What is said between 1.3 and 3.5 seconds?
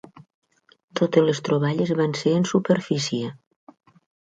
troballes van ser en superfície.